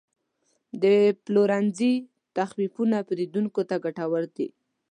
د 0.83 0.85
پلورنځي 1.23 1.93
تخفیفونه 2.37 2.97
پیرودونکو 3.07 3.61
ته 3.69 3.75
ګټور 3.85 4.23
دي. 4.35 4.47